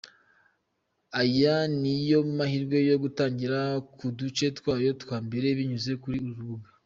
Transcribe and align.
Aya 1.21 1.55
niyo 1.79 2.19
mahirwe 2.37 2.77
yo 2.89 2.95
gutangirira 3.03 3.61
ku 3.97 4.05
duce 4.17 4.45
twayo 4.57 4.91
twa 5.01 5.17
mbere 5.25 5.47
binyuze 5.57 5.93
kuri 6.03 6.17
uru 6.21 6.37
rubuga. 6.39 6.67